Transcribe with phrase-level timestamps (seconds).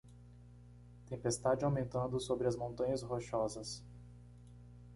[1.05, 3.83] Tempestade aumentando sobre as Montanhas Rochosas.